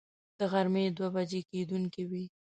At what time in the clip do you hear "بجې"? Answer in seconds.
1.15-1.41